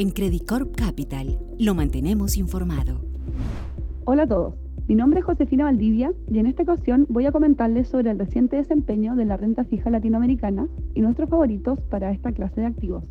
En 0.00 0.10
Credicorp 0.10 0.76
Capital 0.76 1.40
lo 1.58 1.74
mantenemos 1.74 2.36
informado. 2.36 3.00
Hola 4.04 4.22
a 4.22 4.26
todos. 4.28 4.54
Mi 4.86 4.94
nombre 4.94 5.18
es 5.18 5.26
Josefina 5.26 5.64
Valdivia 5.64 6.12
y 6.30 6.38
en 6.38 6.46
esta 6.46 6.62
ocasión 6.62 7.04
voy 7.08 7.26
a 7.26 7.32
comentarles 7.32 7.88
sobre 7.88 8.12
el 8.12 8.18
reciente 8.20 8.54
desempeño 8.54 9.16
de 9.16 9.24
la 9.24 9.36
renta 9.36 9.64
fija 9.64 9.90
latinoamericana 9.90 10.68
y 10.94 11.00
nuestros 11.00 11.28
favoritos 11.28 11.80
para 11.90 12.12
esta 12.12 12.30
clase 12.30 12.60
de 12.60 12.68
activos. 12.68 13.02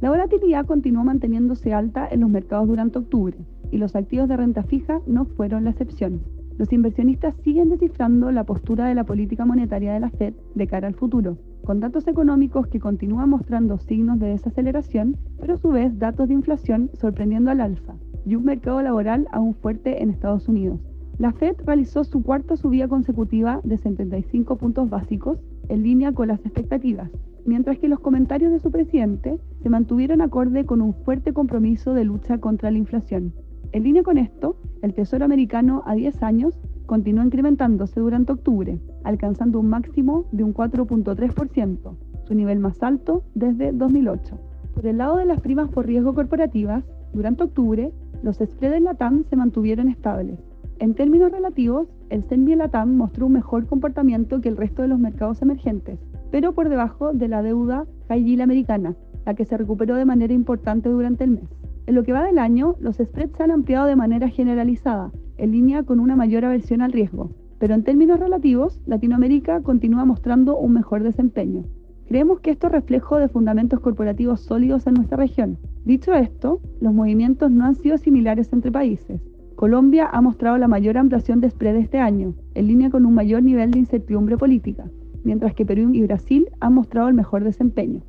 La 0.00 0.10
volatilidad 0.10 0.66
continuó 0.66 1.04
manteniéndose 1.04 1.72
alta 1.72 2.08
en 2.10 2.22
los 2.22 2.30
mercados 2.30 2.66
durante 2.66 2.98
octubre 2.98 3.36
y 3.70 3.78
los 3.78 3.94
activos 3.94 4.28
de 4.28 4.36
renta 4.36 4.64
fija 4.64 5.02
no 5.06 5.26
fueron 5.26 5.62
la 5.62 5.70
excepción. 5.70 6.20
Los 6.58 6.72
inversionistas 6.72 7.36
siguen 7.44 7.68
descifrando 7.68 8.32
la 8.32 8.42
postura 8.42 8.86
de 8.86 8.96
la 8.96 9.04
política 9.04 9.44
monetaria 9.44 9.92
de 9.92 10.00
la 10.00 10.10
Fed 10.10 10.34
de 10.56 10.66
cara 10.66 10.88
al 10.88 10.94
futuro, 10.94 11.38
con 11.64 11.80
datos 11.80 12.06
económicos 12.06 12.66
que 12.66 12.78
continúan 12.78 13.30
mostrando 13.30 13.78
signos 13.78 14.18
de 14.18 14.28
desaceleración, 14.28 15.16
pero 15.40 15.54
a 15.54 15.56
su 15.58 15.70
vez 15.70 15.98
datos 15.98 16.28
de 16.28 16.34
inflación 16.34 16.90
sorprendiendo 16.92 17.50
al 17.50 17.60
alza 17.60 17.94
y 18.26 18.34
un 18.36 18.44
mercado 18.44 18.82
laboral 18.82 19.26
aún 19.32 19.54
fuerte 19.54 20.02
en 20.02 20.10
Estados 20.10 20.46
Unidos. 20.46 20.78
La 21.18 21.32
Fed 21.32 21.56
realizó 21.64 22.04
su 22.04 22.22
cuarta 22.22 22.56
subida 22.56 22.88
consecutiva 22.88 23.60
de 23.64 23.78
75 23.78 24.56
puntos 24.56 24.90
básicos 24.90 25.38
en 25.68 25.82
línea 25.82 26.12
con 26.12 26.28
las 26.28 26.40
expectativas, 26.44 27.10
mientras 27.46 27.78
que 27.78 27.88
los 27.88 28.00
comentarios 28.00 28.52
de 28.52 28.58
su 28.58 28.70
presidente 28.70 29.38
se 29.62 29.70
mantuvieron 29.70 30.20
acorde 30.20 30.66
con 30.66 30.82
un 30.82 30.92
fuerte 30.92 31.32
compromiso 31.32 31.94
de 31.94 32.04
lucha 32.04 32.38
contra 32.38 32.70
la 32.70 32.78
inflación. 32.78 33.32
En 33.72 33.84
línea 33.84 34.02
con 34.02 34.18
esto, 34.18 34.56
el 34.82 34.92
Tesoro 34.92 35.24
americano 35.24 35.82
a 35.86 35.94
10 35.94 36.22
años 36.22 36.58
continuó 36.86 37.24
incrementándose 37.24 38.00
durante 38.00 38.32
octubre, 38.32 38.78
alcanzando 39.04 39.60
un 39.60 39.68
máximo 39.68 40.26
de 40.32 40.44
un 40.44 40.54
4.3%, 40.54 41.96
su 42.26 42.34
nivel 42.34 42.58
más 42.58 42.82
alto 42.82 43.24
desde 43.34 43.72
2008. 43.72 44.38
Por 44.74 44.86
el 44.86 44.98
lado 44.98 45.16
de 45.16 45.24
las 45.24 45.40
primas 45.40 45.70
por 45.70 45.86
riesgo 45.86 46.14
corporativas, 46.14 46.84
durante 47.12 47.44
octubre, 47.44 47.92
los 48.22 48.36
spreads 48.36 48.82
LATAM 48.82 49.24
se 49.24 49.36
mantuvieron 49.36 49.88
estables. 49.88 50.38
En 50.80 50.94
términos 50.94 51.30
relativos, 51.30 51.86
el 52.10 52.24
CENBI 52.24 52.56
LATAM 52.56 52.96
mostró 52.96 53.26
un 53.26 53.34
mejor 53.34 53.66
comportamiento 53.66 54.40
que 54.40 54.48
el 54.48 54.56
resto 54.56 54.82
de 54.82 54.88
los 54.88 54.98
mercados 54.98 55.40
emergentes, 55.42 56.00
pero 56.30 56.52
por 56.52 56.68
debajo 56.68 57.12
de 57.12 57.28
la 57.28 57.42
deuda 57.42 57.86
high 58.08 58.40
americana, 58.40 58.96
la 59.24 59.34
que 59.34 59.44
se 59.44 59.56
recuperó 59.56 59.94
de 59.94 60.04
manera 60.04 60.34
importante 60.34 60.88
durante 60.88 61.24
el 61.24 61.30
mes. 61.30 61.48
En 61.86 61.94
lo 61.94 62.02
que 62.02 62.12
va 62.12 62.24
del 62.24 62.38
año, 62.38 62.74
los 62.80 62.96
spreads 62.96 63.36
se 63.36 63.42
han 63.44 63.52
ampliado 63.52 63.86
de 63.86 63.96
manera 63.96 64.28
generalizada, 64.28 65.12
en 65.38 65.52
línea 65.52 65.82
con 65.82 66.00
una 66.00 66.16
mayor 66.16 66.44
aversión 66.44 66.80
al 66.82 66.92
riesgo, 66.92 67.30
pero 67.58 67.74
en 67.74 67.84
términos 67.84 68.20
relativos, 68.20 68.80
Latinoamérica 68.86 69.62
continúa 69.62 70.04
mostrando 70.04 70.56
un 70.58 70.72
mejor 70.72 71.02
desempeño. 71.02 71.64
Creemos 72.06 72.40
que 72.40 72.50
esto 72.50 72.66
es 72.66 72.72
reflejo 72.72 73.16
de 73.16 73.28
fundamentos 73.28 73.80
corporativos 73.80 74.40
sólidos 74.40 74.86
en 74.86 74.94
nuestra 74.94 75.16
región. 75.16 75.58
Dicho 75.84 76.12
esto, 76.12 76.60
los 76.80 76.92
movimientos 76.92 77.50
no 77.50 77.64
han 77.64 77.74
sido 77.74 77.96
similares 77.96 78.52
entre 78.52 78.70
países. 78.70 79.20
Colombia 79.56 80.08
ha 80.12 80.20
mostrado 80.20 80.58
la 80.58 80.68
mayor 80.68 80.98
ampliación 80.98 81.40
de 81.40 81.48
spread 81.48 81.76
este 81.76 81.98
año, 81.98 82.34
en 82.54 82.66
línea 82.66 82.90
con 82.90 83.06
un 83.06 83.14
mayor 83.14 83.42
nivel 83.42 83.70
de 83.70 83.78
incertidumbre 83.78 84.36
política, 84.36 84.84
mientras 85.22 85.54
que 85.54 85.64
Perú 85.64 85.90
y 85.94 86.02
Brasil 86.02 86.48
han 86.60 86.74
mostrado 86.74 87.08
el 87.08 87.14
mejor 87.14 87.44
desempeño. 87.44 88.02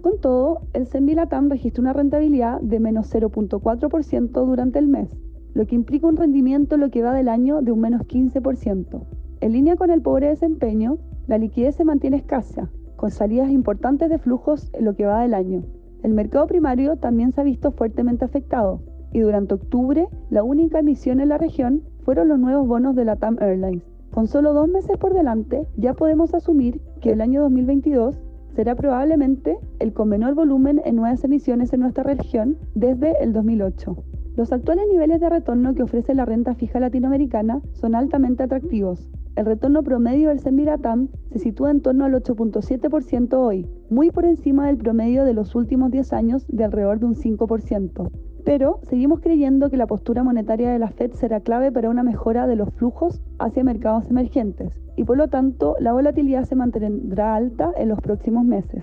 Con 0.00 0.20
todo, 0.20 0.62
el 0.72 0.86
CENBI 0.86 1.14
Latam 1.16 1.50
registró 1.50 1.82
una 1.82 1.92
rentabilidad 1.92 2.60
de 2.60 2.80
menos 2.80 3.12
0.4% 3.12 4.46
durante 4.46 4.78
el 4.78 4.88
mes, 4.88 5.08
lo 5.54 5.66
que 5.66 5.74
implica 5.74 6.06
un 6.06 6.16
rendimiento 6.16 6.74
en 6.74 6.80
lo 6.80 6.90
que 6.90 7.02
va 7.02 7.12
del 7.12 7.28
año 7.28 7.62
de 7.62 7.72
un 7.72 7.80
menos 7.80 8.02
15%. 8.02 9.02
En 9.40 9.52
línea 9.52 9.76
con 9.76 9.90
el 9.90 10.02
pobre 10.02 10.28
desempeño, 10.28 10.98
la 11.26 11.38
liquidez 11.38 11.76
se 11.76 11.84
mantiene 11.84 12.16
escasa, 12.16 12.70
con 12.96 13.10
salidas 13.10 13.50
importantes 13.50 14.08
de 14.08 14.18
flujos 14.18 14.70
en 14.72 14.84
lo 14.84 14.94
que 14.94 15.06
va 15.06 15.22
del 15.22 15.34
año. 15.34 15.64
El 16.02 16.14
mercado 16.14 16.46
primario 16.46 16.96
también 16.96 17.32
se 17.32 17.40
ha 17.40 17.44
visto 17.44 17.72
fuertemente 17.72 18.24
afectado, 18.24 18.80
y 19.12 19.20
durante 19.20 19.54
octubre 19.54 20.08
la 20.30 20.42
única 20.42 20.78
emisión 20.78 21.20
en 21.20 21.28
la 21.28 21.38
región 21.38 21.82
fueron 22.04 22.28
los 22.28 22.38
nuevos 22.38 22.66
bonos 22.66 22.96
de 22.96 23.04
la 23.04 23.16
TAM 23.16 23.36
Airlines. 23.40 23.84
Con 24.10 24.26
solo 24.26 24.52
dos 24.52 24.68
meses 24.68 24.96
por 24.98 25.14
delante, 25.14 25.66
ya 25.76 25.94
podemos 25.94 26.34
asumir 26.34 26.80
que 27.00 27.12
el 27.12 27.20
año 27.20 27.42
2022 27.42 28.20
será 28.54 28.74
probablemente 28.74 29.58
el 29.78 29.92
con 29.92 30.08
menor 30.08 30.34
volumen 30.34 30.82
en 30.84 30.96
nuevas 30.96 31.24
emisiones 31.24 31.72
en 31.72 31.80
nuestra 31.80 32.04
región 32.04 32.58
desde 32.74 33.22
el 33.22 33.32
2008. 33.32 33.96
Los 34.34 34.50
actuales 34.50 34.86
niveles 34.90 35.20
de 35.20 35.28
retorno 35.28 35.74
que 35.74 35.82
ofrece 35.82 36.14
la 36.14 36.24
renta 36.24 36.54
fija 36.54 36.80
latinoamericana 36.80 37.60
son 37.72 37.94
altamente 37.94 38.42
atractivos. 38.42 39.10
El 39.36 39.44
retorno 39.44 39.82
promedio 39.82 40.30
del 40.30 40.40
Semiratam 40.40 41.08
se 41.30 41.38
sitúa 41.38 41.70
en 41.70 41.82
torno 41.82 42.06
al 42.06 42.14
8.7% 42.14 43.34
hoy, 43.34 43.66
muy 43.90 44.10
por 44.10 44.24
encima 44.24 44.68
del 44.68 44.78
promedio 44.78 45.24
de 45.24 45.34
los 45.34 45.54
últimos 45.54 45.90
10 45.90 46.14
años 46.14 46.46
de 46.48 46.64
alrededor 46.64 46.98
de 46.98 47.06
un 47.06 47.14
5%. 47.14 48.10
Pero 48.42 48.80
seguimos 48.84 49.20
creyendo 49.20 49.68
que 49.68 49.76
la 49.76 49.86
postura 49.86 50.22
monetaria 50.22 50.70
de 50.70 50.78
la 50.78 50.88
Fed 50.88 51.12
será 51.12 51.40
clave 51.40 51.70
para 51.70 51.90
una 51.90 52.02
mejora 52.02 52.46
de 52.46 52.56
los 52.56 52.70
flujos 52.70 53.20
hacia 53.38 53.64
mercados 53.64 54.08
emergentes 54.10 54.80
y 54.96 55.04
por 55.04 55.18
lo 55.18 55.28
tanto 55.28 55.76
la 55.78 55.92
volatilidad 55.92 56.44
se 56.44 56.56
mantendrá 56.56 57.34
alta 57.34 57.70
en 57.76 57.90
los 57.90 58.00
próximos 58.00 58.46
meses. 58.46 58.82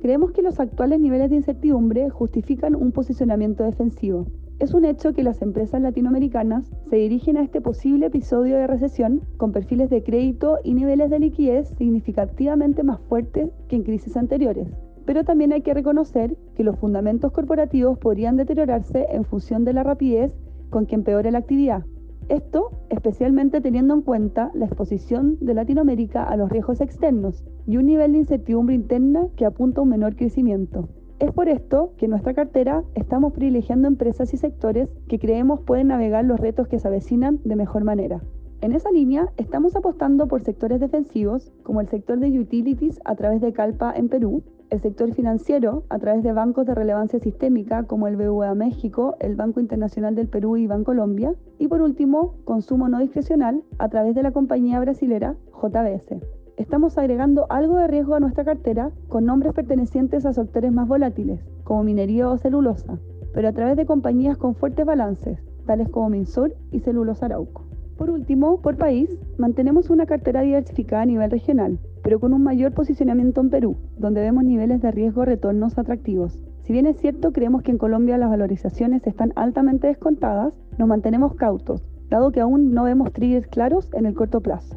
Creemos 0.00 0.32
que 0.32 0.42
los 0.42 0.58
actuales 0.58 0.98
niveles 0.98 1.30
de 1.30 1.36
incertidumbre 1.36 2.10
justifican 2.10 2.74
un 2.74 2.90
posicionamiento 2.90 3.62
defensivo. 3.62 4.26
Es 4.60 4.74
un 4.74 4.84
hecho 4.84 5.14
que 5.14 5.24
las 5.24 5.42
empresas 5.42 5.80
latinoamericanas 5.80 6.70
se 6.90 6.96
dirigen 6.96 7.38
a 7.38 7.42
este 7.42 7.60
posible 7.60 8.06
episodio 8.06 8.56
de 8.56 8.66
recesión 8.66 9.22
con 9.38 9.52
perfiles 9.52 9.90
de 9.90 10.02
crédito 10.02 10.58
y 10.62 10.74
niveles 10.74 11.10
de 11.10 11.18
liquidez 11.18 11.68
significativamente 11.78 12.82
más 12.82 13.00
fuertes 13.08 13.50
que 13.68 13.76
en 13.76 13.82
crisis 13.82 14.16
anteriores 14.16 14.68
pero 15.06 15.24
también 15.24 15.52
hay 15.52 15.62
que 15.62 15.74
reconocer 15.74 16.36
que 16.54 16.62
los 16.62 16.78
fundamentos 16.78 17.32
corporativos 17.32 17.98
podrían 17.98 18.36
deteriorarse 18.36 19.06
en 19.10 19.24
función 19.24 19.64
de 19.64 19.72
la 19.72 19.82
rapidez 19.82 20.30
con 20.68 20.86
que 20.86 20.94
empeore 20.94 21.32
la 21.32 21.38
actividad. 21.38 21.84
Esto 22.28 22.70
especialmente 22.90 23.60
teniendo 23.60 23.94
en 23.94 24.02
cuenta 24.02 24.52
la 24.54 24.66
exposición 24.66 25.36
de 25.40 25.54
Latinoamérica 25.54 26.22
a 26.22 26.36
los 26.36 26.48
riesgos 26.48 26.80
externos 26.80 27.44
y 27.66 27.76
un 27.76 27.86
nivel 27.86 28.12
de 28.12 28.18
incertidumbre 28.18 28.76
interna 28.76 29.26
que 29.34 29.46
apunta 29.46 29.80
a 29.80 29.82
un 29.82 29.90
menor 29.90 30.14
crecimiento. 30.14 30.88
Es 31.20 31.32
por 31.32 31.50
esto 31.50 31.92
que 31.98 32.06
en 32.06 32.12
nuestra 32.12 32.32
cartera 32.32 32.82
estamos 32.94 33.34
privilegiando 33.34 33.86
empresas 33.86 34.32
y 34.32 34.38
sectores 34.38 34.88
que 35.06 35.18
creemos 35.18 35.60
pueden 35.60 35.88
navegar 35.88 36.24
los 36.24 36.40
retos 36.40 36.66
que 36.66 36.78
se 36.78 36.88
avecinan 36.88 37.40
de 37.44 37.56
mejor 37.56 37.84
manera. 37.84 38.22
En 38.62 38.72
esa 38.72 38.90
línea, 38.90 39.28
estamos 39.36 39.76
apostando 39.76 40.28
por 40.28 40.42
sectores 40.42 40.80
defensivos 40.80 41.52
como 41.62 41.82
el 41.82 41.88
sector 41.88 42.20
de 42.20 42.40
utilities 42.40 43.00
a 43.04 43.16
través 43.16 43.42
de 43.42 43.52
Calpa 43.52 43.92
en 43.94 44.08
Perú, 44.08 44.42
el 44.70 44.80
sector 44.80 45.12
financiero 45.12 45.84
a 45.90 45.98
través 45.98 46.22
de 46.22 46.32
bancos 46.32 46.64
de 46.64 46.74
relevancia 46.74 47.18
sistémica 47.18 47.82
como 47.82 48.08
el 48.08 48.16
BVA 48.16 48.54
México, 48.54 49.16
el 49.20 49.36
Banco 49.36 49.60
Internacional 49.60 50.14
del 50.14 50.28
Perú 50.28 50.56
y 50.56 50.66
Bancolombia. 50.66 51.34
Y 51.58 51.68
por 51.68 51.82
último, 51.82 52.36
consumo 52.44 52.88
no 52.88 52.98
discrecional 52.98 53.62
a 53.78 53.90
través 53.90 54.14
de 54.14 54.22
la 54.22 54.32
compañía 54.32 54.80
brasilera 54.80 55.36
JBS. 55.52 56.39
Estamos 56.60 56.98
agregando 56.98 57.46
algo 57.48 57.78
de 57.78 57.86
riesgo 57.86 58.14
a 58.14 58.20
nuestra 58.20 58.44
cartera 58.44 58.90
con 59.08 59.24
nombres 59.24 59.54
pertenecientes 59.54 60.26
a 60.26 60.34
sectores 60.34 60.70
más 60.70 60.86
volátiles, 60.86 61.40
como 61.64 61.84
minería 61.84 62.28
o 62.28 62.36
celulosa, 62.36 62.98
pero 63.32 63.48
a 63.48 63.52
través 63.54 63.78
de 63.78 63.86
compañías 63.86 64.36
con 64.36 64.54
fuertes 64.54 64.84
balances, 64.84 65.38
tales 65.64 65.88
como 65.88 66.10
Minsur 66.10 66.52
y 66.70 66.80
Celulosa 66.80 67.24
Arauco. 67.24 67.64
Por 67.96 68.10
último, 68.10 68.60
por 68.60 68.76
país, 68.76 69.08
mantenemos 69.38 69.88
una 69.88 70.04
cartera 70.04 70.42
diversificada 70.42 71.00
a 71.00 71.06
nivel 71.06 71.30
regional, 71.30 71.78
pero 72.02 72.20
con 72.20 72.34
un 72.34 72.42
mayor 72.42 72.74
posicionamiento 72.74 73.40
en 73.40 73.48
Perú, 73.48 73.76
donde 73.96 74.20
vemos 74.20 74.44
niveles 74.44 74.82
de 74.82 74.90
riesgo 74.90 75.24
retornos 75.24 75.78
atractivos. 75.78 76.44
Si 76.64 76.74
bien 76.74 76.84
es 76.84 76.98
cierto, 76.98 77.32
creemos 77.32 77.62
que 77.62 77.70
en 77.70 77.78
Colombia 77.78 78.18
las 78.18 78.28
valorizaciones 78.28 79.06
están 79.06 79.32
altamente 79.34 79.86
descontadas, 79.86 80.52
nos 80.76 80.88
mantenemos 80.88 81.36
cautos, 81.36 81.82
dado 82.10 82.32
que 82.32 82.40
aún 82.40 82.74
no 82.74 82.84
vemos 82.84 83.14
triggers 83.14 83.46
claros 83.46 83.88
en 83.94 84.04
el 84.04 84.12
corto 84.12 84.42
plazo. 84.42 84.76